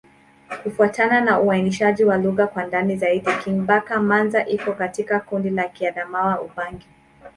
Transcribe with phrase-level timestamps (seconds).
[0.63, 6.87] Kufuatana na uainishaji wa lugha kwa ndani zaidi, Kingbaka-Manza iko katika kundi la Kiadamawa-Ubangi.